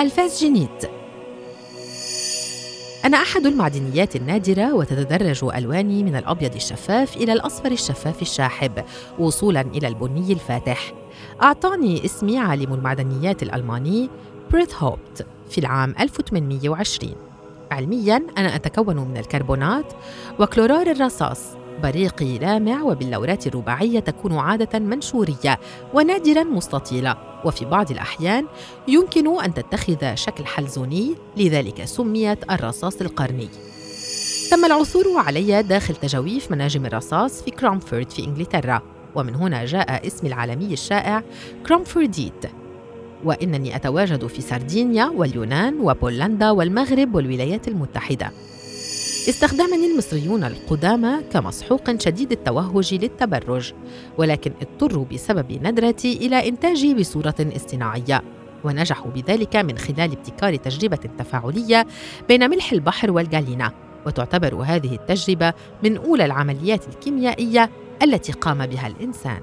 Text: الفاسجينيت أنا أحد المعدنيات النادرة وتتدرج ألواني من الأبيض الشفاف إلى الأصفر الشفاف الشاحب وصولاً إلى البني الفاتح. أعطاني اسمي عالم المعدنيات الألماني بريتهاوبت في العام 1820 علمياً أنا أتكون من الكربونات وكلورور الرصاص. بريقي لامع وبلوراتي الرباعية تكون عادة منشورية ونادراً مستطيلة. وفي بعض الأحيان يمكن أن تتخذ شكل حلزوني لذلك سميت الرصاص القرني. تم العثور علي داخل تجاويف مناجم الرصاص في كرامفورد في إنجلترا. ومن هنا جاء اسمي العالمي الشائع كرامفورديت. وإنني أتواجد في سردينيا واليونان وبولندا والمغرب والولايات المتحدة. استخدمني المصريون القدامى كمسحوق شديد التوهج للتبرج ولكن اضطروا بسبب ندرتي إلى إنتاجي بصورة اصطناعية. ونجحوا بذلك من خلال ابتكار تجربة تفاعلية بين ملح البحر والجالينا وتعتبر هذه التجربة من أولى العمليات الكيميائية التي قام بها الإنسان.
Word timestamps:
الفاسجينيت 0.00 0.90
أنا 3.04 3.16
أحد 3.16 3.46
المعدنيات 3.46 4.16
النادرة 4.16 4.74
وتتدرج 4.74 5.44
ألواني 5.56 6.02
من 6.02 6.16
الأبيض 6.16 6.54
الشفاف 6.54 7.16
إلى 7.16 7.32
الأصفر 7.32 7.72
الشفاف 7.72 8.22
الشاحب 8.22 8.84
وصولاً 9.18 9.60
إلى 9.60 9.88
البني 9.88 10.32
الفاتح. 10.32 10.92
أعطاني 11.42 12.04
اسمي 12.04 12.38
عالم 12.38 12.74
المعدنيات 12.74 13.42
الألماني 13.42 14.10
بريتهاوبت 14.50 15.26
في 15.50 15.58
العام 15.58 15.94
1820 16.00 17.14
علمياً 17.70 18.22
أنا 18.38 18.54
أتكون 18.56 18.96
من 18.96 19.16
الكربونات 19.16 19.92
وكلورور 20.38 20.86
الرصاص. 20.86 21.40
بريقي 21.82 22.38
لامع 22.38 22.82
وبلوراتي 22.82 23.46
الرباعية 23.46 24.00
تكون 24.00 24.38
عادة 24.38 24.78
منشورية 24.78 25.58
ونادراً 25.94 26.42
مستطيلة. 26.42 27.16
وفي 27.44 27.64
بعض 27.64 27.90
الأحيان 27.90 28.46
يمكن 28.88 29.40
أن 29.40 29.54
تتخذ 29.54 30.14
شكل 30.14 30.46
حلزوني 30.46 31.14
لذلك 31.36 31.84
سميت 31.84 32.50
الرصاص 32.50 33.00
القرني. 33.00 33.48
تم 34.50 34.64
العثور 34.64 35.04
علي 35.16 35.62
داخل 35.62 35.96
تجاويف 35.96 36.50
مناجم 36.50 36.86
الرصاص 36.86 37.42
في 37.42 37.50
كرامفورد 37.50 38.10
في 38.10 38.24
إنجلترا. 38.24 38.82
ومن 39.14 39.34
هنا 39.34 39.64
جاء 39.64 40.06
اسمي 40.06 40.28
العالمي 40.28 40.72
الشائع 40.72 41.22
كرامفورديت. 41.66 42.46
وإنني 43.24 43.76
أتواجد 43.76 44.26
في 44.26 44.42
سردينيا 44.42 45.04
واليونان 45.04 45.80
وبولندا 45.80 46.50
والمغرب 46.50 47.14
والولايات 47.14 47.68
المتحدة. 47.68 48.30
استخدمني 49.28 49.86
المصريون 49.86 50.44
القدامى 50.44 51.20
كمسحوق 51.32 52.00
شديد 52.00 52.32
التوهج 52.32 52.94
للتبرج 52.94 53.72
ولكن 54.18 54.52
اضطروا 54.62 55.04
بسبب 55.04 55.52
ندرتي 55.52 56.12
إلى 56.12 56.48
إنتاجي 56.48 56.94
بصورة 56.94 57.34
اصطناعية. 57.40 58.22
ونجحوا 58.64 59.10
بذلك 59.10 59.56
من 59.56 59.78
خلال 59.78 60.12
ابتكار 60.12 60.56
تجربة 60.56 60.96
تفاعلية 61.18 61.86
بين 62.28 62.50
ملح 62.50 62.72
البحر 62.72 63.10
والجالينا 63.10 63.72
وتعتبر 64.06 64.54
هذه 64.54 64.94
التجربة 64.94 65.52
من 65.84 65.96
أولى 65.96 66.24
العمليات 66.24 66.88
الكيميائية 66.88 67.70
التي 68.02 68.32
قام 68.32 68.66
بها 68.66 68.86
الإنسان. 68.86 69.40